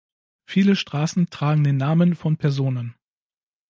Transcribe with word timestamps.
Viele 0.45 0.75
Straßen 0.75 1.29
tragen 1.29 1.63
den 1.63 1.77
Namen 1.77 2.15
von 2.15 2.35
Personen. 2.35 2.95